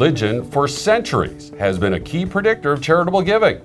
religion 0.00 0.42
for 0.50 0.66
centuries 0.66 1.52
has 1.58 1.78
been 1.78 1.92
a 1.92 2.00
key 2.00 2.24
predictor 2.24 2.72
of 2.72 2.80
charitable 2.80 3.20
giving. 3.20 3.60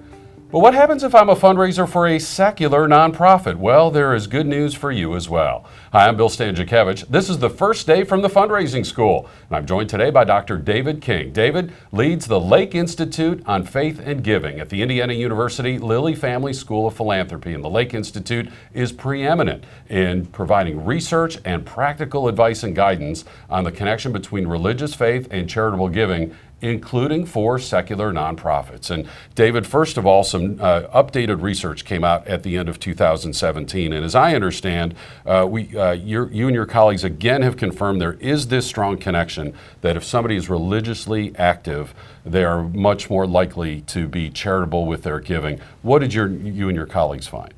But 0.52 0.60
what 0.60 0.76
happens 0.76 1.04
if 1.04 1.16
I'm 1.16 1.30
a 1.30 1.36
fundraiser 1.36 1.90
for 1.90 2.06
a 2.06 2.20
secular 2.20 2.88
nonprofit? 2.88 3.56
Well, 3.56 3.90
there 3.90 4.14
is 4.14 4.28
good 4.28 4.46
news 4.46 4.76
for 4.76 4.92
you 4.92 5.16
as 5.16 5.28
well. 5.28 5.66
Hi, 5.92 6.08
I'm 6.08 6.16
Bill 6.18 6.30
Stanczykiewicz. 6.30 7.08
This 7.08 7.32
is 7.32 7.40
the 7.40 7.50
first 7.50 7.88
day 7.88 8.04
from 8.04 8.22
the 8.22 8.30
fundraising 8.30 8.86
school, 8.86 9.28
and 9.50 9.58
I'm 9.58 9.66
joined 9.66 9.90
today 9.90 10.12
by 10.12 10.24
Dr. 10.24 10.60
David 10.60 11.02
King. 11.02 11.34
David 11.34 11.74
leads 11.92 12.28
the 12.28 12.40
Lake 12.40 12.76
Institute 12.76 13.42
on 13.48 13.66
Faith 13.66 14.00
and 14.00 14.24
Giving 14.24 14.60
at 14.60 14.70
the 14.70 14.84
Indiana 14.84 15.14
University 15.14 15.80
Lilly 15.80 16.14
Family 16.14 16.54
School 16.54 16.86
of 16.86 16.96
Philanthropy, 16.96 17.56
and 17.56 17.64
the 17.64 17.70
Lake 17.70 17.96
Institute 17.96 18.48
is 18.72 18.92
preeminent 18.92 19.64
in 19.90 20.28
providing 20.28 20.86
research 20.86 21.40
and 21.44 21.66
practical 21.66 22.28
advice 22.28 22.62
and 22.62 22.76
guidance 22.76 23.26
on 23.50 23.64
the 23.64 23.72
connection 23.72 24.12
between 24.12 24.46
religious 24.46 24.94
faith 24.94 25.28
and 25.32 25.50
charitable 25.50 25.90
giving 25.90 26.36
including 26.66 27.26
for 27.26 27.60
secular 27.60 28.12
nonprofits. 28.12 28.90
And 28.90 29.08
David, 29.36 29.68
first 29.68 29.98
of 29.98 30.06
all, 30.06 30.24
some 30.24 30.60
uh, 30.60 30.82
updated 30.94 31.42
research 31.44 31.86
came 31.86 32.04
out 32.04 32.28
at 32.28 32.42
the 32.42 32.58
end 32.58 32.70
of 32.70 32.80
2017. 32.80 33.94
And 33.94 34.04
as 34.04 34.16
I 34.16 34.34
understand, 34.34 34.96
uh, 35.28 35.46
we, 35.48 35.78
uh, 35.78 35.92
you 35.92 36.26
and 36.26 36.56
your 36.56 36.66
colleagues 36.66 37.04
again 37.04 37.44
have 37.44 37.56
confirmed 37.56 38.02
there 38.02 38.14
is 38.14 38.48
this 38.48 38.66
strong 38.66 38.98
connection 38.98 39.54
that 39.82 39.96
if 39.96 40.04
somebody 40.04 40.36
is 40.36 40.50
religiously 40.50 41.36
active, 41.38 41.94
they 42.26 42.44
are 42.44 42.64
much 42.64 43.12
more 43.12 43.28
likely 43.28 43.82
to 43.82 44.08
be 44.08 44.32
charitable 44.32 44.88
with 44.88 45.04
their 45.04 45.20
giving. 45.20 45.60
What 45.84 46.00
did 46.00 46.16
your, 46.16 46.28
you 46.28 46.68
and 46.68 46.76
your 46.76 46.88
colleagues 46.88 47.28
find? 47.28 47.54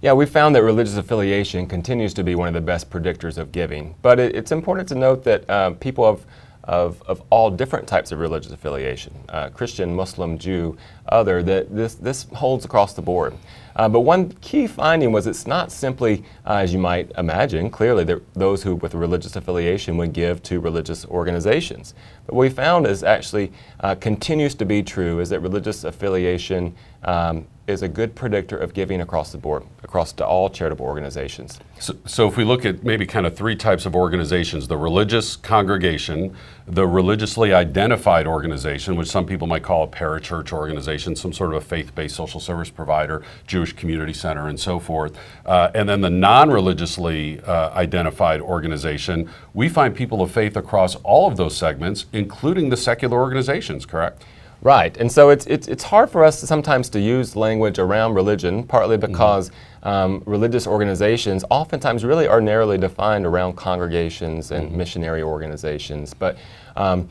Yeah, 0.00 0.14
we 0.14 0.24
found 0.24 0.54
that 0.54 0.62
religious 0.62 0.96
affiliation 0.96 1.66
continues 1.66 2.14
to 2.14 2.22
be 2.22 2.34
one 2.34 2.48
of 2.48 2.54
the 2.54 2.60
best 2.60 2.88
predictors 2.88 3.36
of 3.36 3.52
giving. 3.52 3.96
But 4.00 4.18
it, 4.18 4.34
it's 4.34 4.52
important 4.52 4.88
to 4.90 4.94
note 4.94 5.24
that 5.24 5.50
uh, 5.50 5.72
people 5.72 6.06
have 6.06 6.24
of, 6.68 7.02
of 7.06 7.22
all 7.30 7.50
different 7.50 7.88
types 7.88 8.12
of 8.12 8.18
religious 8.18 8.52
affiliation 8.52 9.14
uh, 9.30 9.48
Christian, 9.48 9.96
Muslim, 9.96 10.38
Jew, 10.38 10.76
other, 11.08 11.42
that 11.42 11.74
this, 11.74 11.94
this 11.94 12.26
holds 12.34 12.64
across 12.64 12.92
the 12.92 13.02
board. 13.02 13.34
Uh, 13.78 13.88
but 13.88 14.00
one 14.00 14.32
key 14.40 14.66
finding 14.66 15.12
was 15.12 15.28
it's 15.28 15.46
not 15.46 15.70
simply, 15.70 16.24
uh, 16.44 16.54
as 16.54 16.72
you 16.72 16.80
might 16.80 17.12
imagine, 17.16 17.70
clearly 17.70 18.02
that 18.02 18.20
those 18.34 18.64
who 18.64 18.74
with 18.74 18.92
a 18.92 18.98
religious 18.98 19.36
affiliation 19.36 19.96
would 19.96 20.12
give 20.12 20.42
to 20.42 20.58
religious 20.58 21.06
organizations. 21.06 21.94
But 22.26 22.34
what 22.34 22.42
we 22.42 22.48
found 22.50 22.88
is 22.88 23.04
actually 23.04 23.52
uh, 23.80 23.94
continues 23.94 24.56
to 24.56 24.64
be 24.64 24.82
true 24.82 25.20
is 25.20 25.28
that 25.28 25.40
religious 25.40 25.84
affiliation 25.84 26.74
um, 27.04 27.46
is 27.68 27.82
a 27.82 27.88
good 27.88 28.14
predictor 28.14 28.56
of 28.56 28.72
giving 28.72 29.02
across 29.02 29.30
the 29.30 29.36
board, 29.38 29.62
across 29.84 30.10
to 30.12 30.26
all 30.26 30.48
charitable 30.48 30.86
organizations. 30.86 31.60
So, 31.78 31.94
so, 32.06 32.26
if 32.26 32.36
we 32.36 32.44
look 32.44 32.64
at 32.64 32.82
maybe 32.82 33.06
kind 33.06 33.26
of 33.26 33.36
three 33.36 33.54
types 33.54 33.84
of 33.84 33.94
organizations 33.94 34.66
the 34.66 34.76
religious 34.76 35.36
congregation, 35.36 36.34
the 36.66 36.86
religiously 36.86 37.52
identified 37.52 38.26
organization, 38.26 38.96
which 38.96 39.08
some 39.08 39.26
people 39.26 39.46
might 39.46 39.62
call 39.62 39.84
a 39.84 39.86
parachurch 39.86 40.50
organization, 40.50 41.14
some 41.14 41.32
sort 41.32 41.52
of 41.52 41.62
a 41.62 41.64
faith 41.64 41.94
based 41.94 42.16
social 42.16 42.40
service 42.40 42.70
provider, 42.70 43.22
Jewish 43.46 43.67
community 43.76 44.12
center, 44.12 44.48
and 44.48 44.58
so 44.58 44.78
forth, 44.78 45.18
uh, 45.46 45.70
and 45.74 45.88
then 45.88 46.00
the 46.00 46.10
non 46.10 46.50
religiously 46.50 47.40
uh, 47.40 47.70
identified 47.70 48.40
organization, 48.40 49.28
we 49.54 49.68
find 49.68 49.94
people 49.94 50.22
of 50.22 50.30
faith 50.30 50.56
across 50.56 50.94
all 50.96 51.28
of 51.28 51.36
those 51.36 51.56
segments, 51.56 52.06
including 52.12 52.68
the 52.68 52.76
secular 52.76 53.18
organizations, 53.18 53.86
correct? 53.86 54.24
Right, 54.60 54.96
and 54.96 55.10
so 55.10 55.30
it's, 55.30 55.46
it's, 55.46 55.68
it's 55.68 55.84
hard 55.84 56.10
for 56.10 56.24
us 56.24 56.40
to 56.40 56.46
sometimes 56.46 56.88
to 56.90 57.00
use 57.00 57.36
language 57.36 57.78
around 57.78 58.14
religion, 58.14 58.64
partly 58.64 58.96
mm-hmm. 58.96 59.12
because 59.12 59.50
mm-hmm. 59.50 59.88
um, 59.88 60.22
religious 60.26 60.66
organizations 60.66 61.44
oftentimes 61.48 62.04
really 62.04 62.26
are 62.26 62.40
narrowly 62.40 62.76
defined 62.76 63.24
around 63.24 63.54
congregations 63.54 64.50
and 64.50 64.68
mm-hmm. 64.68 64.78
missionary 64.78 65.22
organizations. 65.22 66.12
But 66.12 66.38
um, 66.74 67.08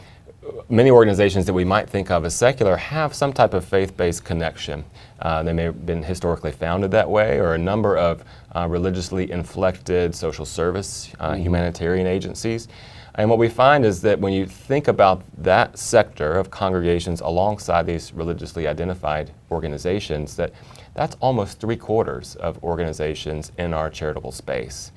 many 0.69 0.91
organizations 0.91 1.45
that 1.45 1.53
we 1.53 1.65
might 1.65 1.89
think 1.89 2.11
of 2.11 2.25
as 2.25 2.35
secular 2.35 2.77
have 2.77 3.13
some 3.13 3.33
type 3.33 3.53
of 3.53 3.65
faith-based 3.65 4.23
connection. 4.23 4.83
Uh, 5.19 5.43
they 5.43 5.53
may 5.53 5.63
have 5.63 5.85
been 5.85 6.03
historically 6.03 6.51
founded 6.51 6.91
that 6.91 7.09
way, 7.09 7.39
or 7.39 7.53
a 7.53 7.57
number 7.57 7.97
of 7.97 8.23
uh, 8.55 8.67
religiously 8.69 9.31
inflected 9.31 10.13
social 10.13 10.45
service, 10.45 11.11
uh, 11.19 11.31
mm-hmm. 11.31 11.41
humanitarian 11.43 12.07
agencies. 12.07 12.67
And 13.15 13.29
what 13.31 13.39
we 13.39 13.49
find 13.49 13.83
is 13.83 14.01
that 14.01 14.19
when 14.19 14.31
you 14.31 14.45
think 14.45 14.87
about 14.87 15.23
that 15.39 15.79
sector 15.79 16.33
of 16.33 16.51
congregations 16.51 17.21
alongside 17.21 17.87
these 17.87 18.13
religiously 18.13 18.67
identified 18.67 19.31
organizations, 19.49 20.35
that 20.35 20.53
that's 20.93 21.15
almost 21.19 21.59
three 21.59 21.77
quarters 21.77 22.35
of 22.35 22.63
organizations 22.63 23.51
in 23.57 23.73
our 23.73 23.89
charitable 23.89 24.31
space. 24.31 24.91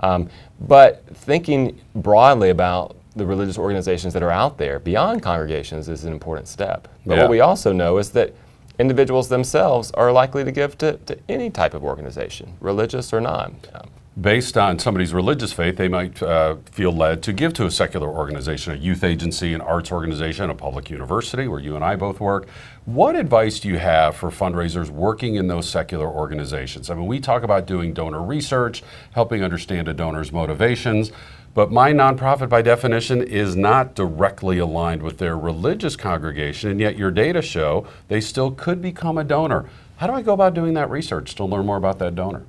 Um, 0.00 0.30
but 0.60 1.04
thinking 1.14 1.78
broadly 1.94 2.48
about 2.48 2.96
the 3.16 3.26
religious 3.26 3.58
organizations 3.58 4.12
that 4.12 4.22
are 4.22 4.30
out 4.30 4.58
there 4.58 4.78
beyond 4.78 5.22
congregations 5.22 5.88
is 5.88 6.04
an 6.04 6.12
important 6.12 6.46
step. 6.46 6.86
But 7.04 7.16
yeah. 7.16 7.22
what 7.22 7.30
we 7.30 7.40
also 7.40 7.72
know 7.72 7.98
is 7.98 8.10
that 8.10 8.34
individuals 8.78 9.28
themselves 9.28 9.90
are 9.92 10.12
likely 10.12 10.44
to 10.44 10.52
give 10.52 10.76
to, 10.78 10.98
to 10.98 11.18
any 11.28 11.50
type 11.50 11.74
of 11.74 11.82
organization, 11.82 12.56
religious 12.60 13.12
or 13.12 13.20
non. 13.20 13.56
Um, 13.74 13.90
based 14.18 14.56
on 14.56 14.78
somebody's 14.78 15.12
religious 15.12 15.52
faith, 15.52 15.76
they 15.76 15.88
might 15.88 16.22
uh, 16.22 16.56
feel 16.70 16.92
led 16.92 17.22
to 17.22 17.32
give 17.32 17.52
to 17.54 17.66
a 17.66 17.70
secular 17.70 18.08
organization, 18.08 18.72
a 18.72 18.76
youth 18.76 19.04
agency, 19.04 19.52
an 19.52 19.60
arts 19.60 19.92
organization, 19.92 20.48
a 20.48 20.54
public 20.54 20.90
university 20.90 21.48
where 21.48 21.60
you 21.60 21.74
and 21.74 21.84
I 21.84 21.96
both 21.96 22.18
work. 22.20 22.48
What 22.86 23.14
advice 23.14 23.60
do 23.60 23.68
you 23.68 23.78
have 23.78 24.16
for 24.16 24.30
fundraisers 24.30 24.88
working 24.88 25.34
in 25.34 25.48
those 25.48 25.68
secular 25.68 26.06
organizations? 26.06 26.88
I 26.88 26.94
mean, 26.94 27.06
we 27.06 27.20
talk 27.20 27.42
about 27.42 27.66
doing 27.66 27.92
donor 27.92 28.22
research, 28.22 28.82
helping 29.12 29.42
understand 29.42 29.88
a 29.88 29.94
donor's 29.94 30.32
motivations. 30.32 31.12
But 31.56 31.72
my 31.72 31.90
nonprofit, 31.90 32.50
by 32.50 32.60
definition, 32.60 33.22
is 33.22 33.56
not 33.56 33.94
directly 33.94 34.58
aligned 34.58 35.02
with 35.02 35.16
their 35.16 35.38
religious 35.38 35.96
congregation, 35.96 36.70
and 36.70 36.78
yet 36.78 36.98
your 36.98 37.10
data 37.10 37.40
show 37.40 37.86
they 38.08 38.20
still 38.20 38.50
could 38.50 38.82
become 38.82 39.16
a 39.16 39.24
donor. 39.24 39.64
How 39.96 40.06
do 40.06 40.12
I 40.12 40.20
go 40.20 40.34
about 40.34 40.52
doing 40.52 40.74
that 40.74 40.90
research 40.90 41.34
to 41.36 41.46
learn 41.46 41.64
more 41.64 41.78
about 41.78 41.98
that 42.00 42.14
donor? 42.14 42.44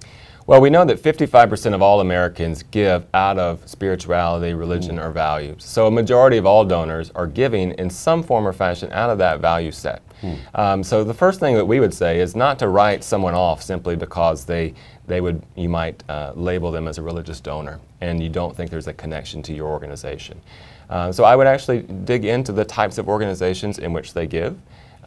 Well, 0.48 0.62
we 0.62 0.70
know 0.70 0.86
that 0.86 1.04
55% 1.04 1.74
of 1.74 1.82
all 1.82 2.00
Americans 2.00 2.64
give 2.64 3.06
out 3.14 3.38
of 3.38 3.68
spirituality, 3.68 4.54
religion, 4.54 4.98
or 4.98 5.12
values. 5.12 5.66
So 5.66 5.88
a 5.88 5.92
majority 5.92 6.38
of 6.38 6.46
all 6.46 6.64
donors 6.64 7.12
are 7.16 7.28
giving 7.28 7.72
in 7.72 7.90
some 7.90 8.24
form 8.24 8.48
or 8.48 8.54
fashion 8.54 8.90
out 8.94 9.10
of 9.10 9.18
that 9.18 9.42
value 9.42 9.74
set. 9.74 10.02
Hmm. 10.22 10.34
Um, 10.56 10.84
so 10.86 11.04
the 11.04 11.14
first 11.14 11.42
thing 11.42 11.56
that 11.56 11.66
we 11.66 11.82
would 11.82 11.94
say 11.94 12.22
is 12.22 12.34
not 12.34 12.60
to 12.60 12.70
write 12.70 13.04
someone 13.04 13.34
off 13.34 13.62
simply 13.62 13.98
because 13.98 14.46
they, 14.46 14.74
they 15.06 15.20
would, 15.20 15.44
you 15.58 15.68
might 15.68 16.02
uh, 16.08 16.32
label 16.34 16.72
them 16.72 16.88
as 16.88 16.98
a 16.98 17.02
religious 17.02 17.42
donor 17.42 17.82
and 18.00 18.24
you 18.24 18.30
don't 18.30 18.56
think 18.56 18.72
there's 18.72 18.88
a 18.88 18.94
connection 18.94 19.44
to 19.44 19.54
your 19.54 19.68
organization. 19.68 20.40
Uh, 20.90 21.12
so 21.12 21.26
I 21.26 21.36
would 21.36 21.48
actually 21.48 21.82
dig 21.82 22.24
into 22.24 22.54
the 22.54 22.64
types 22.64 22.98
of 22.98 23.10
organizations 23.10 23.80
in 23.80 23.92
which 23.92 24.14
they 24.14 24.26
give. 24.26 24.58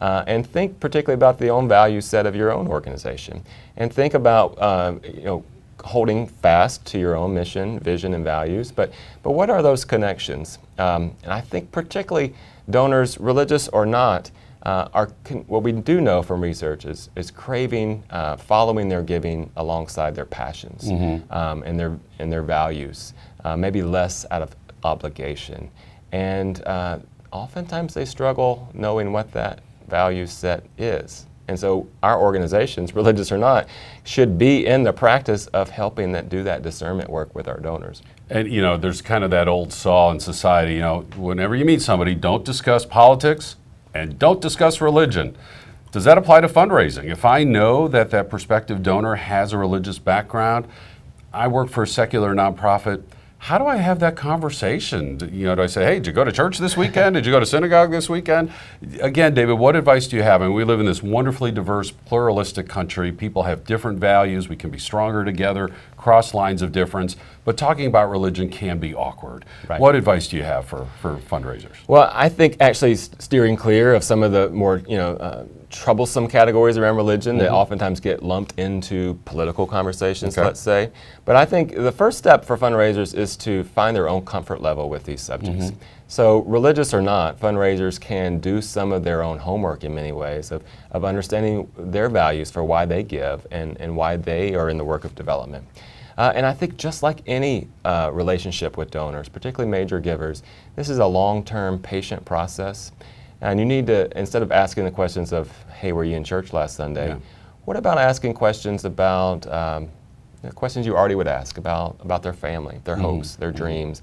Uh, 0.01 0.23
and 0.25 0.45
think 0.45 0.79
particularly 0.79 1.13
about 1.13 1.37
the 1.37 1.47
own 1.47 1.67
value 1.67 2.01
set 2.01 2.25
of 2.25 2.35
your 2.35 2.51
own 2.51 2.67
organization. 2.67 3.43
And 3.77 3.93
think 3.93 4.15
about, 4.15 4.57
uh, 4.59 4.95
you 5.03 5.23
know, 5.23 5.43
holding 5.83 6.27
fast 6.27 6.85
to 6.85 6.99
your 6.99 7.15
own 7.15 7.33
mission, 7.33 7.79
vision, 7.79 8.13
and 8.13 8.23
values. 8.23 8.71
But, 8.71 8.91
but 9.23 9.31
what 9.31 9.49
are 9.49 9.61
those 9.61 9.85
connections? 9.85 10.59
Um, 10.77 11.15
and 11.23 11.31
I 11.31 11.41
think 11.41 11.71
particularly 11.71 12.33
donors, 12.69 13.19
religious 13.19 13.67
or 13.67 13.85
not, 13.85 14.31
uh, 14.63 14.87
are 14.93 15.07
what 15.47 15.63
we 15.63 15.71
do 15.71 16.01
know 16.01 16.21
from 16.21 16.41
research 16.41 16.85
is, 16.85 17.09
is 17.15 17.31
craving, 17.31 18.03
uh, 18.11 18.37
following 18.37 18.89
their 18.89 19.01
giving 19.01 19.49
alongside 19.55 20.15
their 20.15 20.25
passions 20.25 20.83
mm-hmm. 20.83 21.31
um, 21.33 21.63
and, 21.63 21.79
their, 21.79 21.97
and 22.19 22.31
their 22.31 22.43
values, 22.43 23.13
uh, 23.43 23.57
maybe 23.57 23.81
less 23.81 24.25
out 24.29 24.41
of 24.41 24.55
obligation. 24.83 25.69
And 26.11 26.63
uh, 26.65 26.99
oftentimes 27.31 27.93
they 27.93 28.05
struggle 28.05 28.69
knowing 28.73 29.11
what 29.13 29.31
that 29.31 29.61
value 29.87 30.25
set 30.25 30.65
is. 30.77 31.25
And 31.47 31.59
so 31.59 31.87
our 32.01 32.19
organizations, 32.19 32.95
religious 32.95 33.31
or 33.31 33.37
not, 33.37 33.67
should 34.03 34.37
be 34.37 34.65
in 34.65 34.83
the 34.83 34.93
practice 34.93 35.47
of 35.47 35.69
helping 35.69 36.11
that 36.13 36.29
do 36.29 36.43
that 36.43 36.61
discernment 36.61 37.09
work 37.09 37.33
with 37.35 37.47
our 37.47 37.59
donors. 37.59 38.01
And 38.29 38.51
you 38.51 38.61
know, 38.61 38.77
there's 38.77 39.01
kind 39.01 39.23
of 39.23 39.31
that 39.31 39.47
old 39.47 39.73
saw 39.73 40.11
in 40.11 40.19
society, 40.19 40.75
you 40.75 40.79
know, 40.79 41.01
whenever 41.17 41.55
you 41.55 41.65
meet 41.65 41.81
somebody, 41.81 42.15
don't 42.15 42.45
discuss 42.45 42.85
politics 42.85 43.57
and 43.93 44.17
don't 44.17 44.41
discuss 44.41 44.79
religion. 44.79 45.35
Does 45.91 46.05
that 46.05 46.17
apply 46.17 46.39
to 46.41 46.47
fundraising? 46.47 47.11
If 47.11 47.25
I 47.25 47.43
know 47.43 47.89
that 47.89 48.11
that 48.11 48.29
prospective 48.29 48.81
donor 48.81 49.15
has 49.15 49.51
a 49.51 49.57
religious 49.57 49.99
background, 49.99 50.65
I 51.33 51.47
work 51.47 51.69
for 51.69 51.83
a 51.83 51.87
secular 51.87 52.33
nonprofit, 52.33 53.03
how 53.41 53.57
do 53.57 53.65
I 53.65 53.77
have 53.77 53.97
that 54.01 54.15
conversation? 54.15 55.17
You 55.33 55.47
know, 55.47 55.55
do 55.55 55.63
I 55.63 55.65
say, 55.65 55.83
hey, 55.83 55.95
did 55.95 56.05
you 56.05 56.13
go 56.13 56.23
to 56.23 56.31
church 56.31 56.59
this 56.59 56.77
weekend? 56.77 57.15
Did 57.15 57.25
you 57.25 57.31
go 57.31 57.39
to 57.39 57.45
synagogue 57.45 57.89
this 57.89 58.07
weekend? 58.07 58.51
Again, 58.99 59.33
David, 59.33 59.53
what 59.53 59.75
advice 59.75 60.05
do 60.05 60.15
you 60.15 60.21
have? 60.21 60.43
I 60.43 60.45
mean, 60.45 60.53
we 60.53 60.63
live 60.63 60.79
in 60.79 60.85
this 60.85 61.01
wonderfully 61.01 61.51
diverse, 61.51 61.89
pluralistic 61.89 62.69
country. 62.69 63.11
People 63.11 63.41
have 63.43 63.63
different 63.63 63.97
values. 63.97 64.47
We 64.47 64.57
can 64.57 64.69
be 64.69 64.77
stronger 64.77 65.25
together, 65.25 65.71
cross 66.01 66.33
lines 66.33 66.61
of 66.61 66.71
difference. 66.71 67.15
But 67.45 67.57
talking 67.57 67.85
about 67.85 68.09
religion 68.09 68.49
can 68.49 68.77
be 68.79 68.93
awkward. 68.93 69.45
Right. 69.67 69.79
What 69.79 69.95
advice 69.95 70.27
do 70.27 70.37
you 70.37 70.43
have 70.43 70.65
for, 70.65 70.87
for 70.99 71.17
fundraisers? 71.17 71.75
Well, 71.87 72.09
I 72.13 72.29
think 72.29 72.57
actually 72.59 72.95
steering 72.95 73.55
clear 73.55 73.93
of 73.93 74.03
some 74.03 74.21
of 74.21 74.31
the 74.31 74.49
more, 74.49 74.83
you 74.87 74.97
know, 74.97 75.13
uh, 75.13 75.45
troublesome 75.69 76.27
categories 76.27 76.77
around 76.77 76.97
religion 76.97 77.37
mm-hmm. 77.37 77.45
that 77.45 77.51
oftentimes 77.51 77.99
get 77.99 78.21
lumped 78.21 78.59
into 78.59 79.19
political 79.25 79.65
conversations, 79.65 80.37
okay. 80.37 80.45
let's 80.45 80.59
say. 80.59 80.91
But 81.25 81.35
I 81.35 81.45
think 81.45 81.73
the 81.75 81.91
first 81.91 82.17
step 82.17 82.45
for 82.45 82.57
fundraisers 82.57 83.15
is 83.15 83.35
to 83.37 83.63
find 83.63 83.95
their 83.95 84.09
own 84.09 84.25
comfort 84.25 84.61
level 84.61 84.89
with 84.89 85.05
these 85.05 85.21
subjects. 85.21 85.67
Mm-hmm. 85.67 85.83
So, 86.11 86.39
religious 86.39 86.93
or 86.93 87.01
not, 87.01 87.39
fundraisers 87.39 87.97
can 87.97 88.39
do 88.39 88.61
some 88.61 88.91
of 88.91 89.01
their 89.01 89.23
own 89.23 89.37
homework 89.37 89.85
in 89.85 89.95
many 89.95 90.11
ways 90.11 90.51
of, 90.51 90.61
of 90.91 91.05
understanding 91.05 91.71
their 91.77 92.09
values 92.09 92.51
for 92.51 92.65
why 92.65 92.85
they 92.85 93.01
give 93.01 93.47
and, 93.49 93.79
and 93.79 93.95
why 93.95 94.17
they 94.17 94.53
are 94.53 94.69
in 94.69 94.77
the 94.77 94.83
work 94.83 95.05
of 95.05 95.15
development. 95.15 95.65
Uh, 96.17 96.33
and 96.35 96.45
I 96.45 96.51
think 96.51 96.75
just 96.75 97.01
like 97.01 97.21
any 97.27 97.69
uh, 97.85 98.09
relationship 98.11 98.75
with 98.75 98.91
donors, 98.91 99.29
particularly 99.29 99.71
major 99.71 100.01
givers, 100.01 100.43
this 100.75 100.89
is 100.89 100.97
a 100.97 101.05
long 101.05 101.45
term 101.45 101.79
patient 101.79 102.25
process. 102.25 102.91
And 103.39 103.57
you 103.57 103.65
need 103.65 103.87
to, 103.87 104.09
instead 104.19 104.41
of 104.41 104.51
asking 104.51 104.83
the 104.83 104.91
questions 104.91 105.31
of, 105.31 105.49
hey, 105.79 105.93
were 105.93 106.03
you 106.03 106.17
in 106.17 106.25
church 106.25 106.51
last 106.51 106.75
Sunday? 106.75 107.07
Yeah. 107.07 107.19
What 107.63 107.77
about 107.77 107.97
asking 107.97 108.33
questions 108.33 108.83
about 108.83 109.47
um, 109.47 109.87
questions 110.55 110.85
you 110.85 110.93
already 110.93 111.15
would 111.15 111.29
ask 111.29 111.57
about, 111.57 111.95
about 112.01 112.21
their 112.21 112.33
family, 112.33 112.81
their 112.83 112.95
mm-hmm. 112.95 113.05
hopes, 113.05 113.37
their 113.37 113.51
mm-hmm. 113.51 113.63
dreams? 113.63 114.01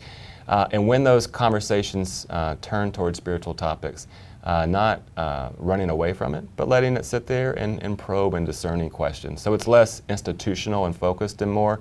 Uh, 0.48 0.66
and 0.72 0.88
when 0.88 1.04
those 1.04 1.26
conversations 1.26 2.26
uh, 2.30 2.56
turn 2.60 2.90
towards 2.90 3.18
spiritual 3.18 3.54
topics, 3.54 4.06
uh, 4.44 4.64
not 4.64 5.02
uh, 5.16 5.50
running 5.58 5.90
away 5.90 6.12
from 6.12 6.34
it, 6.34 6.44
but 6.56 6.68
letting 6.68 6.96
it 6.96 7.04
sit 7.04 7.26
there 7.26 7.52
and, 7.52 7.82
and, 7.82 7.98
probe 7.98 8.34
and 8.34 8.46
discerning 8.46 8.88
questions. 8.88 9.42
So 9.42 9.52
it's 9.52 9.68
less 9.68 10.00
institutional 10.08 10.86
and 10.86 10.96
focused 10.96 11.42
and 11.42 11.52
more 11.52 11.80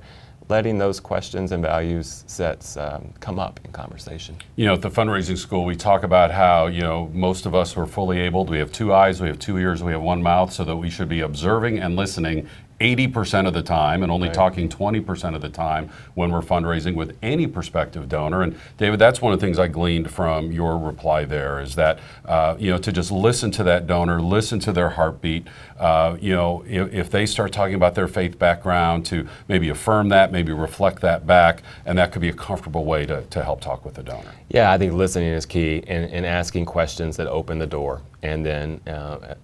letting 0.50 0.78
those 0.78 1.00
questions 1.00 1.52
and 1.52 1.62
values 1.62 2.24
sets 2.28 2.78
um, 2.78 3.14
come 3.20 3.40
up 3.40 3.60
in 3.66 3.72
conversation. 3.72 4.36
You 4.56 4.66
know, 4.66 4.74
at 4.74 4.82
the 4.82 4.90
fundraising 4.90 5.38
school, 5.38 5.66
we 5.66 5.76
talk 5.76 6.04
about 6.04 6.32
how, 6.32 6.68
you 6.68 6.82
know, 6.82 7.10
most 7.14 7.46
of 7.46 7.54
us 7.54 7.76
are 7.76 7.86
fully 7.86 8.20
abled. 8.20 8.50
We 8.50 8.60
have 8.60 8.72
two 8.72 8.94
eyes, 8.94 9.22
we 9.22 9.28
have 9.28 9.40
two 9.40 9.58
ears, 9.58 9.84
we 9.84 9.92
have 9.92 10.02
one 10.02 10.24
mouth, 10.24 10.54
so 10.54 10.64
that 10.64 10.76
we 10.76 10.90
should 10.90 11.10
be 11.10 11.22
observing 11.22 11.80
and 11.80 11.96
listening 11.96 12.48
80% 12.80 13.48
of 13.48 13.54
the 13.54 13.64
time 13.64 14.04
and 14.04 14.12
only 14.12 14.28
right. 14.28 14.36
talking 14.36 14.70
20% 14.70 15.36
of 15.36 15.42
the 15.42 15.50
time 15.50 15.90
when 16.14 16.32
we're 16.32 16.42
fundraising 16.42 16.96
with 16.96 17.18
any 17.22 17.48
prospective 17.48 18.08
donor. 18.08 18.44
And 18.44 18.58
David, 18.78 19.00
that's 19.00 19.22
one 19.22 19.34
of 19.34 19.40
the 19.40 19.46
things 19.46 19.58
I 19.58 19.68
gleaned 19.68 20.12
from 20.12 20.52
your 20.52 20.78
reply 20.78 21.26
there 21.26 21.60
is 21.60 21.76
that, 21.76 22.00
uh, 22.26 22.56
you 22.60 22.70
know, 22.70 22.78
to 22.78 22.92
just 22.92 23.12
listen 23.12 23.50
to 23.52 23.64
that 23.64 23.88
donor, 23.88 24.22
listen 24.22 24.60
to 24.60 24.72
their 24.72 24.90
heartbeat. 24.90 25.48
Uh, 25.80 26.18
you 26.20 26.34
know, 26.34 26.64
if, 26.68 26.94
if, 26.94 27.12
they 27.12 27.26
start 27.26 27.52
talking 27.52 27.76
about 27.76 27.96
their 27.96 28.08
faith 28.08 28.38
background, 28.38 29.06
to 29.06 29.28
maybe 29.48 29.70
affirm 29.70 30.10
that, 30.10 30.32
maybe 30.32 30.52
reflect 30.52 31.02
that 31.02 31.26
back, 31.26 31.64
and 31.86 31.98
that 31.98 32.12
could 32.12 32.22
be 32.22 32.30
a 32.30 32.34
comfortable 32.34 32.84
way 32.84 33.06
to, 33.06 33.22
to 33.24 33.44
help 33.44 33.62
talk 33.62 33.86
with 33.86 33.94
the 33.94 34.04
donor. 34.04 34.32
Yeah, 34.50 34.72
I 34.72 34.78
think 34.78 34.94
listening 34.94 35.30
is 35.30 35.46
key 35.46 35.84
and, 35.88 36.28
asking 36.28 36.66
questions 36.66 37.16
that 37.18 37.28
open 37.28 37.58
the 37.58 37.68
door. 37.68 38.02
And 38.22 38.46
then 38.46 38.82
uh, 38.86 39.36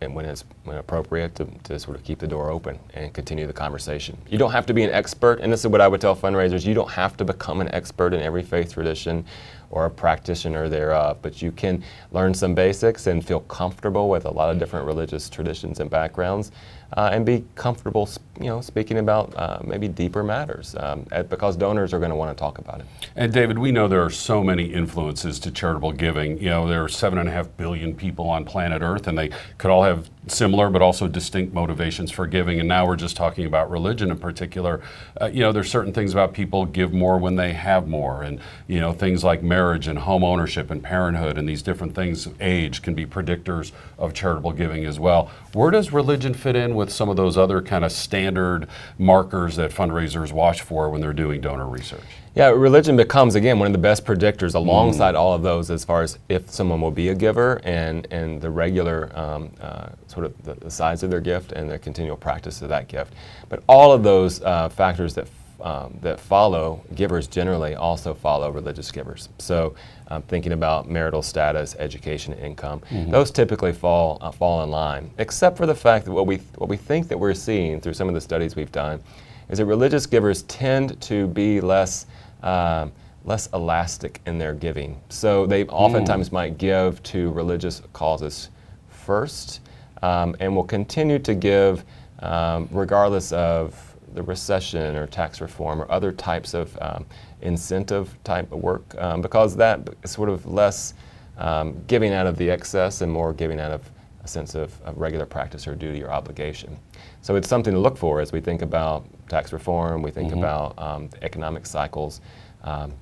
and 0.00 0.14
when 0.14 0.24
it's 0.24 0.44
when 0.64 0.78
appropriate 0.78 1.34
to, 1.34 1.46
to 1.64 1.78
sort 1.78 1.96
of 1.96 2.04
keep 2.04 2.18
the 2.18 2.26
door 2.26 2.50
open 2.50 2.78
and 2.94 3.12
continue 3.12 3.46
the 3.46 3.52
conversation. 3.52 4.16
You 4.28 4.38
don't 4.38 4.52
have 4.52 4.66
to 4.66 4.74
be 4.74 4.82
an 4.82 4.90
expert, 4.90 5.40
and 5.40 5.52
this 5.52 5.60
is 5.60 5.66
what 5.66 5.80
I 5.80 5.88
would 5.88 6.00
tell 6.00 6.16
fundraisers, 6.16 6.64
you 6.64 6.74
don't 6.74 6.90
have 6.90 7.16
to 7.18 7.24
become 7.24 7.60
an 7.60 7.68
expert 7.74 8.14
in 8.14 8.20
every 8.20 8.42
faith 8.42 8.72
tradition 8.74 9.24
or 9.70 9.86
a 9.86 9.90
practitioner 9.90 10.68
thereof, 10.68 11.18
but 11.22 11.40
you 11.40 11.52
can 11.52 11.82
learn 12.10 12.34
some 12.34 12.54
basics 12.54 13.06
and 13.06 13.24
feel 13.24 13.40
comfortable 13.40 14.08
with 14.08 14.24
a 14.24 14.30
lot 14.30 14.50
of 14.50 14.58
different 14.58 14.86
religious 14.86 15.30
traditions 15.30 15.80
and 15.80 15.88
backgrounds 15.90 16.50
uh, 16.96 17.10
and 17.12 17.24
be 17.24 17.44
comfortable, 17.54 18.08
you 18.40 18.46
know, 18.46 18.60
speaking 18.60 18.98
about 18.98 19.34
uh, 19.36 19.60
maybe 19.64 19.88
deeper 19.88 20.22
matters 20.22 20.74
um, 20.78 21.06
because 21.28 21.56
donors 21.56 21.92
are 21.92 21.98
going 21.98 22.10
to 22.10 22.16
want 22.16 22.36
to 22.36 22.40
talk 22.40 22.58
about 22.58 22.80
it. 22.80 22.86
And 23.16 23.32
David, 23.32 23.58
we 23.58 23.70
know 23.70 23.88
there 23.88 24.04
are 24.04 24.10
so 24.10 24.42
many 24.42 24.64
influences 24.64 25.38
to 25.40 25.50
charitable 25.50 25.92
giving. 25.92 26.38
You 26.38 26.50
know, 26.50 26.68
there 26.68 26.82
are 26.82 26.88
seven 26.88 27.18
and 27.18 27.28
a 27.28 27.32
half 27.32 27.48
billion 27.56 27.94
people 27.94 28.28
on 28.28 28.44
planet 28.44 28.82
Earth, 28.82 29.06
and 29.06 29.16
they 29.16 29.30
could 29.58 29.70
all 29.70 29.84
have 29.84 30.10
similar 30.26 30.68
but 30.68 30.82
also 30.82 31.08
distinct 31.08 31.54
motivations 31.54 32.10
for 32.10 32.26
giving. 32.26 32.60
And 32.60 32.68
now 32.68 32.86
we're 32.86 32.96
just 32.96 33.16
talking 33.16 33.46
about 33.46 33.70
religion 33.70 34.10
in 34.10 34.18
particular. 34.18 34.80
Uh, 35.20 35.26
you 35.26 35.40
know, 35.40 35.52
there's 35.52 35.70
certain 35.70 35.92
things 35.92 36.12
about 36.12 36.34
people 36.34 36.66
give 36.66 36.92
more 36.92 37.18
when 37.18 37.36
they 37.36 37.52
have 37.52 37.88
more, 37.88 38.22
and 38.22 38.40
you 38.66 38.80
know, 38.80 38.92
things 38.92 39.24
like 39.24 39.42
marriage 39.42 39.86
and 39.86 39.98
home 39.98 40.24
ownership 40.24 40.70
and 40.70 40.82
parenthood 40.82 41.38
and 41.38 41.48
these 41.48 41.62
different 41.62 41.94
things, 41.94 42.28
age 42.40 42.82
can 42.82 42.94
be 42.94 43.06
predictors 43.06 43.72
of 43.98 44.12
charitable 44.14 44.52
giving 44.52 44.84
as 44.84 44.98
well. 44.98 45.30
Where 45.52 45.70
does 45.70 45.92
religion 45.92 46.34
fit 46.34 46.56
in? 46.56 46.74
With 46.80 46.90
some 46.90 47.08
of 47.08 47.16
those 47.16 47.38
other 47.38 47.62
kind 47.62 47.84
of 47.84 47.92
standard 47.92 48.66
markers 48.98 49.54
that 49.56 49.70
fundraisers 49.70 50.32
watch 50.32 50.62
for 50.62 50.90
when 50.90 51.00
they're 51.00 51.12
doing 51.12 51.40
donor 51.40 51.68
research? 51.68 52.00
Yeah, 52.34 52.48
religion 52.48 52.96
becomes, 52.96 53.34
again, 53.34 53.58
one 53.58 53.66
of 53.66 53.72
the 53.72 53.78
best 53.78 54.04
predictors 54.04 54.54
alongside 54.54 55.14
mm. 55.14 55.18
all 55.18 55.34
of 55.34 55.42
those 55.42 55.70
as 55.70 55.84
far 55.84 56.02
as 56.02 56.18
if 56.28 56.48
someone 56.48 56.80
will 56.80 56.90
be 56.92 57.08
a 57.08 57.14
giver 57.14 57.60
and, 57.64 58.06
and 58.10 58.40
the 58.40 58.50
regular 58.50 59.10
um, 59.18 59.50
uh, 59.60 59.88
sort 60.06 60.26
of 60.26 60.42
the, 60.44 60.54
the, 60.54 60.70
size 60.70 61.02
of 61.02 61.10
their 61.10 61.20
gift 61.20 61.52
and 61.52 61.68
the 61.68 61.78
continual 61.78 62.16
practice 62.16 62.62
of 62.62 62.68
that 62.68 62.88
gift. 62.88 63.14
But 63.48 63.62
all 63.68 63.92
of 63.92 64.02
those 64.02 64.40
uh, 64.42 64.68
factors 64.68 65.14
that 65.14 65.28
um, 65.62 65.98
that 66.02 66.18
follow 66.18 66.82
givers 66.94 67.26
generally 67.26 67.74
also 67.74 68.14
follow 68.14 68.50
religious 68.50 68.90
givers. 68.90 69.28
So, 69.38 69.74
um, 70.08 70.22
thinking 70.22 70.52
about 70.52 70.90
marital 70.90 71.22
status, 71.22 71.76
education, 71.78 72.32
income, 72.34 72.80
mm-hmm. 72.90 73.10
those 73.10 73.30
typically 73.30 73.72
fall 73.72 74.18
uh, 74.20 74.30
fall 74.30 74.62
in 74.62 74.70
line. 74.70 75.10
Except 75.18 75.56
for 75.56 75.66
the 75.66 75.74
fact 75.74 76.04
that 76.04 76.12
what 76.12 76.26
we 76.26 76.36
what 76.56 76.68
we 76.68 76.76
think 76.76 77.08
that 77.08 77.18
we're 77.18 77.34
seeing 77.34 77.80
through 77.80 77.94
some 77.94 78.08
of 78.08 78.14
the 78.14 78.20
studies 78.20 78.56
we've 78.56 78.72
done 78.72 79.00
is 79.48 79.58
that 79.58 79.66
religious 79.66 80.06
givers 80.06 80.42
tend 80.42 81.00
to 81.02 81.26
be 81.28 81.60
less. 81.60 82.06
Um, 82.42 82.92
less 83.24 83.48
elastic 83.52 84.18
in 84.24 84.38
their 84.38 84.54
giving. 84.54 84.98
So 85.10 85.44
they 85.44 85.66
oftentimes 85.66 86.30
mm. 86.30 86.32
might 86.32 86.56
give 86.56 87.02
to 87.02 87.30
religious 87.32 87.82
causes 87.92 88.48
first 88.88 89.60
um, 90.02 90.34
and 90.40 90.54
will 90.54 90.64
continue 90.64 91.18
to 91.18 91.34
give 91.34 91.84
um, 92.20 92.68
regardless 92.70 93.32
of 93.32 93.89
the 94.14 94.22
recession 94.22 94.96
or 94.96 95.06
tax 95.06 95.40
reform 95.40 95.80
or 95.80 95.90
other 95.90 96.12
types 96.12 96.54
of 96.54 96.76
um, 96.80 97.06
incentive 97.42 98.16
type 98.24 98.50
of 98.52 98.58
work 98.58 98.94
um, 98.98 99.20
because 99.20 99.56
that 99.56 99.88
is 100.02 100.10
sort 100.10 100.28
of 100.28 100.46
less 100.46 100.94
um, 101.38 101.82
giving 101.86 102.12
out 102.12 102.26
of 102.26 102.36
the 102.36 102.50
excess 102.50 103.00
and 103.00 103.10
more 103.10 103.32
giving 103.32 103.60
out 103.60 103.72
of 103.72 103.90
a 104.22 104.28
sense 104.28 104.54
of, 104.54 104.78
of, 104.82 104.98
regular 104.98 105.24
practice 105.24 105.66
or 105.66 105.74
duty 105.74 106.02
or 106.02 106.10
obligation. 106.10 106.78
So 107.22 107.36
it's 107.36 107.48
something 107.48 107.72
to 107.72 107.80
look 107.80 107.96
for 107.96 108.20
as 108.20 108.32
we 108.32 108.40
think 108.40 108.60
about 108.60 109.06
tax 109.28 109.52
reform, 109.52 110.02
we 110.02 110.10
think 110.10 110.30
mm-hmm. 110.30 110.40
about 110.40 110.78
um, 110.78 111.08
economic 111.22 111.64
cycles, 111.64 112.20
um, 112.62 112.92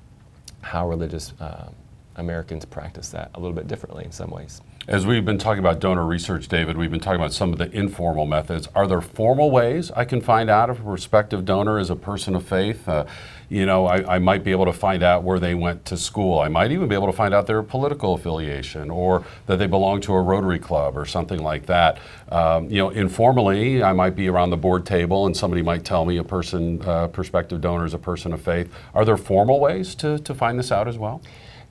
how 0.61 0.87
religious 0.87 1.33
uh, 1.41 1.69
Americans 2.19 2.65
practice 2.65 3.09
that 3.09 3.31
a 3.33 3.39
little 3.39 3.55
bit 3.55 3.67
differently 3.67 4.05
in 4.05 4.11
some 4.11 4.29
ways. 4.29 4.61
As 4.87 5.05
we've 5.05 5.25
been 5.25 5.37
talking 5.37 5.59
about 5.59 5.79
donor 5.79 6.05
research, 6.05 6.47
David, 6.47 6.75
we've 6.75 6.89
been 6.89 6.99
talking 6.99 7.19
about 7.19 7.33
some 7.33 7.51
of 7.51 7.59
the 7.59 7.71
informal 7.71 8.25
methods. 8.25 8.67
Are 8.73 8.87
there 8.87 9.01
formal 9.01 9.51
ways 9.51 9.91
I 9.91 10.03
can 10.03 10.19
find 10.19 10.49
out 10.49 10.69
if 10.69 10.79
a 10.79 10.83
prospective 10.83 11.45
donor 11.45 11.77
is 11.77 11.89
a 11.89 11.95
person 11.95 12.35
of 12.35 12.43
faith? 12.43 12.89
Uh, 12.89 13.05
you 13.49 13.65
know, 13.65 13.87
I, 13.87 14.15
I, 14.15 14.19
might 14.19 14.43
be 14.43 14.51
able 14.51 14.65
to 14.65 14.73
find 14.73 15.01
out 15.01 15.23
where 15.23 15.39
they 15.39 15.55
went 15.55 15.85
to 15.85 15.97
school. 15.97 16.39
I 16.39 16.47
might 16.47 16.71
even 16.71 16.87
be 16.87 16.95
able 16.95 17.07
to 17.07 17.13
find 17.13 17.33
out 17.33 17.47
their 17.47 17.63
political 17.63 18.13
affiliation 18.13 18.89
or 18.89 19.23
that 19.47 19.57
they 19.57 19.65
belong 19.65 20.01
to 20.01 20.13
a 20.13 20.21
Rotary 20.21 20.59
Club 20.59 20.95
or 20.95 21.05
something 21.05 21.41
like 21.41 21.65
that. 21.65 21.99
Um, 22.31 22.69
you 22.69 22.77
know, 22.77 22.89
informally, 22.89 23.83
I 23.83 23.93
might 23.93 24.15
be 24.15 24.27
around 24.27 24.51
the 24.51 24.57
board 24.57 24.85
table 24.85 25.25
and 25.25 25.35
somebody 25.35 25.63
might 25.63 25.83
tell 25.83 26.05
me 26.05 26.17
a 26.17 26.23
person, 26.23 26.81
uh, 26.83 27.07
prospective 27.07 27.59
donor 27.59 27.85
is 27.85 27.95
a 27.95 27.99
person 27.99 28.33
of 28.33 28.41
faith. 28.41 28.71
Are 28.93 29.03
there 29.03 29.17
formal 29.17 29.59
ways 29.59 29.95
to, 29.95 30.19
to 30.19 30.33
find 30.35 30.57
this 30.57 30.71
out 30.71 30.87
as 30.87 30.97
well? 30.97 31.21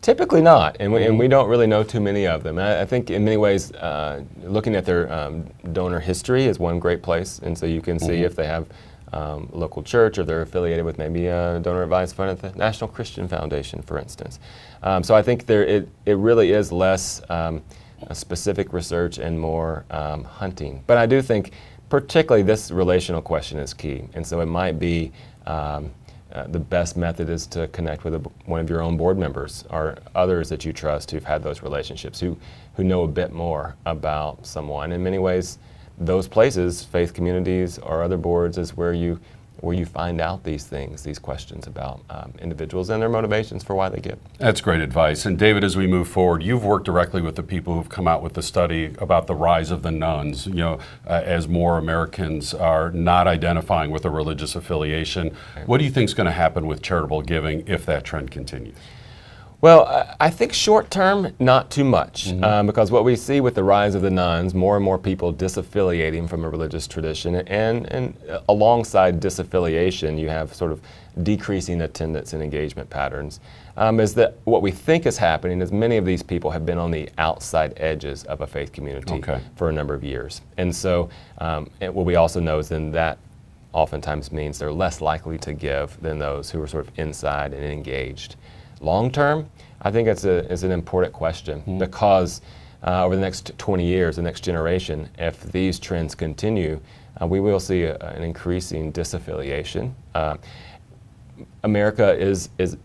Typically 0.00 0.40
not, 0.40 0.76
and 0.78 0.92
we, 0.92 1.04
and 1.04 1.18
we 1.18 1.26
don't 1.26 1.48
really 1.48 1.66
know 1.66 1.82
too 1.82 2.00
many 2.00 2.24
of 2.24 2.44
them. 2.44 2.56
I, 2.56 2.82
I 2.82 2.84
think 2.86 3.10
in 3.10 3.24
many 3.24 3.36
ways, 3.36 3.72
uh, 3.72 4.22
looking 4.42 4.76
at 4.76 4.84
their 4.84 5.12
um, 5.12 5.44
donor 5.72 5.98
history 5.98 6.44
is 6.44 6.60
one 6.60 6.78
great 6.78 7.02
place, 7.02 7.40
and 7.40 7.58
so 7.58 7.66
you 7.66 7.80
can 7.80 7.98
see 7.98 8.06
mm-hmm. 8.06 8.24
if 8.24 8.36
they 8.36 8.46
have 8.46 8.68
um, 9.12 9.48
local 9.52 9.82
church 9.82 10.18
or 10.18 10.24
they're 10.24 10.42
affiliated 10.42 10.84
with 10.84 10.98
maybe 10.98 11.26
a 11.26 11.58
donor 11.60 11.82
advised 11.82 12.14
fund 12.14 12.30
at 12.30 12.40
the 12.40 12.56
National 12.56 12.88
Christian 12.88 13.26
Foundation, 13.26 13.82
for 13.82 13.98
instance. 13.98 14.38
Um, 14.84 15.02
so 15.02 15.16
I 15.16 15.22
think 15.22 15.46
there 15.46 15.64
it, 15.64 15.88
it 16.06 16.16
really 16.16 16.52
is 16.52 16.70
less 16.70 17.20
um, 17.28 17.62
specific 18.12 18.72
research 18.72 19.18
and 19.18 19.38
more 19.38 19.84
um, 19.90 20.22
hunting. 20.22 20.84
But 20.86 20.98
I 20.98 21.06
do 21.06 21.20
think 21.22 21.52
particularly 21.88 22.42
this 22.42 22.70
relational 22.70 23.22
question 23.22 23.58
is 23.58 23.74
key, 23.74 24.04
and 24.14 24.24
so 24.24 24.40
it 24.40 24.46
might 24.46 24.78
be 24.78 25.10
um, 25.46 25.90
uh, 26.32 26.46
the 26.48 26.60
best 26.60 26.96
method 26.96 27.28
is 27.28 27.46
to 27.46 27.68
connect 27.68 28.04
with 28.04 28.14
a, 28.14 28.18
one 28.44 28.60
of 28.60 28.68
your 28.68 28.82
own 28.82 28.96
board 28.96 29.16
members 29.16 29.64
or 29.70 29.96
others 30.14 30.48
that 30.50 30.64
you 30.64 30.72
trust 30.72 31.10
who've 31.10 31.24
had 31.24 31.42
those 31.42 31.62
relationships, 31.62 32.20
who, 32.20 32.36
who 32.74 32.84
know 32.84 33.04
a 33.04 33.08
bit 33.08 33.32
more 33.32 33.76
about 33.86 34.46
someone. 34.46 34.92
In 34.92 35.02
many 35.02 35.18
ways, 35.18 35.58
those 35.98 36.28
places, 36.28 36.84
faith 36.84 37.14
communities 37.14 37.78
or 37.78 38.02
other 38.02 38.18
boards, 38.18 38.58
is 38.58 38.76
where 38.76 38.92
you 38.92 39.18
where 39.60 39.74
you 39.74 39.84
find 39.84 40.20
out 40.20 40.44
these 40.44 40.64
things, 40.64 41.02
these 41.02 41.18
questions 41.18 41.66
about 41.66 42.00
um, 42.10 42.32
individuals 42.40 42.90
and 42.90 43.02
their 43.02 43.08
motivations 43.08 43.64
for 43.64 43.74
why 43.74 43.88
they 43.88 44.00
give. 44.00 44.18
That's 44.38 44.60
great 44.60 44.80
advice. 44.80 45.26
And 45.26 45.38
David, 45.38 45.64
as 45.64 45.76
we 45.76 45.86
move 45.86 46.08
forward, 46.08 46.42
you've 46.42 46.64
worked 46.64 46.86
directly 46.86 47.20
with 47.20 47.36
the 47.36 47.42
people 47.42 47.74
who've 47.74 47.88
come 47.88 48.06
out 48.06 48.22
with 48.22 48.34
the 48.34 48.42
study 48.42 48.94
about 48.98 49.26
the 49.26 49.34
rise 49.34 49.70
of 49.70 49.82
the 49.82 49.90
nones. 49.90 50.46
You 50.46 50.54
know, 50.54 50.78
uh, 51.06 51.22
as 51.24 51.48
more 51.48 51.78
Americans 51.78 52.54
are 52.54 52.90
not 52.90 53.26
identifying 53.26 53.90
with 53.90 54.04
a 54.04 54.10
religious 54.10 54.54
affiliation, 54.54 55.34
what 55.66 55.78
do 55.78 55.84
you 55.84 55.90
think 55.90 56.08
is 56.08 56.14
going 56.14 56.26
to 56.26 56.32
happen 56.32 56.66
with 56.66 56.82
charitable 56.82 57.22
giving 57.22 57.66
if 57.66 57.84
that 57.86 58.04
trend 58.04 58.30
continues? 58.30 58.76
Well, 59.60 60.14
I 60.20 60.30
think 60.30 60.52
short 60.52 60.88
term, 60.88 61.34
not 61.40 61.68
too 61.68 61.82
much, 61.82 62.28
mm-hmm. 62.28 62.44
um, 62.44 62.66
because 62.66 62.92
what 62.92 63.04
we 63.04 63.16
see 63.16 63.40
with 63.40 63.56
the 63.56 63.64
rise 63.64 63.96
of 63.96 64.02
the 64.02 64.10
nones, 64.10 64.54
more 64.54 64.76
and 64.76 64.84
more 64.84 64.98
people 64.98 65.34
disaffiliating 65.34 66.28
from 66.28 66.44
a 66.44 66.48
religious 66.48 66.86
tradition, 66.86 67.34
and, 67.34 67.86
and 67.86 68.16
alongside 68.48 69.20
disaffiliation, 69.20 70.16
you 70.16 70.28
have 70.28 70.54
sort 70.54 70.70
of 70.70 70.80
decreasing 71.24 71.82
attendance 71.82 72.34
and 72.34 72.42
engagement 72.42 72.88
patterns. 72.88 73.40
Um, 73.76 73.98
is 73.98 74.14
that 74.14 74.36
what 74.44 74.62
we 74.62 74.70
think 74.70 75.06
is 75.06 75.18
happening 75.18 75.60
is 75.60 75.72
many 75.72 75.96
of 75.96 76.04
these 76.04 76.22
people 76.22 76.52
have 76.52 76.64
been 76.64 76.78
on 76.78 76.92
the 76.92 77.08
outside 77.18 77.74
edges 77.78 78.22
of 78.24 78.40
a 78.40 78.46
faith 78.46 78.72
community 78.72 79.14
okay. 79.14 79.40
for 79.56 79.68
a 79.68 79.72
number 79.72 79.94
of 79.94 80.04
years. 80.04 80.40
And 80.56 80.74
so 80.74 81.10
um, 81.38 81.68
and 81.80 81.92
what 81.94 82.06
we 82.06 82.14
also 82.14 82.38
know 82.38 82.58
is 82.58 82.68
then 82.68 82.92
that 82.92 83.18
oftentimes 83.72 84.32
means 84.32 84.58
they're 84.58 84.72
less 84.72 85.00
likely 85.00 85.38
to 85.38 85.52
give 85.52 86.00
than 86.00 86.18
those 86.18 86.50
who 86.50 86.62
are 86.62 86.66
sort 86.66 86.86
of 86.86 86.98
inside 86.98 87.52
and 87.52 87.64
engaged. 87.64 88.36
Long 88.80 89.10
term, 89.10 89.48
I 89.82 89.90
think 89.90 90.08
it's, 90.08 90.24
a, 90.24 90.50
it's 90.52 90.62
an 90.62 90.72
important 90.72 91.12
question 91.12 91.60
mm-hmm. 91.60 91.78
because 91.78 92.40
uh, 92.86 93.04
over 93.04 93.16
the 93.16 93.22
next 93.22 93.56
20 93.58 93.84
years, 93.84 94.16
the 94.16 94.22
next 94.22 94.42
generation, 94.42 95.08
if 95.18 95.40
these 95.52 95.78
trends 95.78 96.14
continue, 96.14 96.80
uh, 97.20 97.26
we 97.26 97.40
will 97.40 97.60
see 97.60 97.82
a, 97.84 97.96
an 97.96 98.22
increasing 98.22 98.92
disaffiliation. 98.92 99.92
Uh, 100.14 100.36
America 101.64 102.16
is, 102.16 102.50
is, 102.58 102.76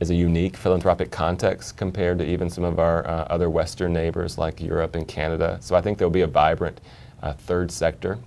is 0.00 0.10
a 0.10 0.14
unique 0.14 0.56
philanthropic 0.56 1.10
context 1.10 1.76
compared 1.76 2.18
to 2.18 2.26
even 2.26 2.50
some 2.50 2.64
of 2.64 2.78
our 2.78 3.06
uh, 3.06 3.24
other 3.30 3.48
Western 3.50 3.92
neighbors 3.92 4.36
like 4.38 4.60
Europe 4.60 4.94
and 4.94 5.06
Canada. 5.08 5.58
So 5.60 5.74
I 5.74 5.80
think 5.80 5.98
there'll 5.98 6.10
be 6.10 6.22
a 6.22 6.26
vibrant 6.26 6.80
uh, 7.22 7.32
third 7.32 7.70
sector. 7.70 8.18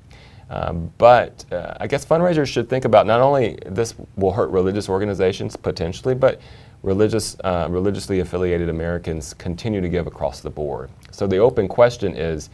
Um, 0.49 0.91
but 0.97 1.45
uh, 1.51 1.75
I 1.79 1.87
guess 1.87 2.05
fundraisers 2.05 2.47
should 2.47 2.69
think 2.69 2.85
about 2.85 3.05
not 3.05 3.19
only 3.19 3.59
this 3.65 3.95
will 4.15 4.31
hurt 4.31 4.49
religious 4.49 4.87
organizations 4.87 5.55
potentially, 5.55 6.15
but 6.15 6.39
religious, 6.87 7.35
uh, 7.43 7.67
religiously 7.69 8.21
affiliated 8.21 8.69
Americans 8.69 9.33
continue 9.33 9.81
to 9.81 9.89
give 9.89 10.07
across 10.07 10.39
the 10.39 10.49
board. 10.49 10.89
So 11.11 11.27
the 11.27 11.37
open 11.37 11.67
question 11.67 12.15
is 12.15 12.49